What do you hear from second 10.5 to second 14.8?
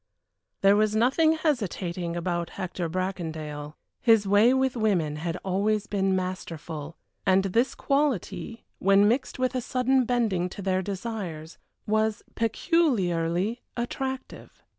their desires, was peculiarly attractive.